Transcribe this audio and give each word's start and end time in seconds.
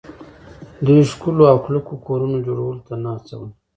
دوی 0.85 1.01
ښکلو 1.11 1.43
او 1.51 1.57
کلکو 1.65 1.93
کورونو 2.07 2.37
جوړولو 2.47 2.81
ته 2.87 2.93
نه 3.03 3.09
هڅول 3.15 3.49